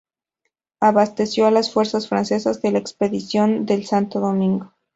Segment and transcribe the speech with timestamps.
[0.79, 4.73] Abasteció a las fuerzas francesas de la expedición de Santo Domingo.